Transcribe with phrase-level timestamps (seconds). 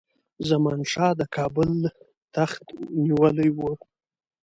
[0.49, 1.71] زمان شاه د کابل
[2.35, 2.65] تخت
[3.07, 3.71] نیولی وو.